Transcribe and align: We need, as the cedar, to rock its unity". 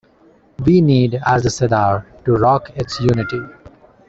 We 0.65 0.81
need, 0.81 1.21
as 1.27 1.43
the 1.43 1.51
cedar, 1.51 2.07
to 2.25 2.31
rock 2.35 2.71
its 2.75 2.99
unity". 2.99 3.41